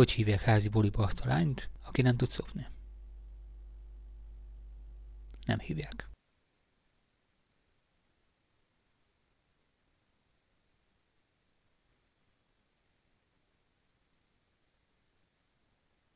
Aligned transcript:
hogy 0.00 0.10
hívják 0.10 0.40
házi 0.40 0.68
buliba 0.68 1.02
azt 1.02 1.20
a 1.20 1.26
lányt, 1.26 1.70
aki 1.82 2.02
nem 2.02 2.16
tud 2.16 2.30
szopni? 2.30 2.66
Nem 5.46 5.58
hívják. 5.58 6.08